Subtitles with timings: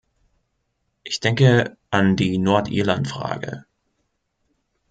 [1.03, 3.67] Ich denke an die Nordirland-Frage.